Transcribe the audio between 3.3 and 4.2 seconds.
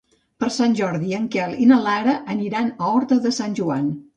Sant Joan.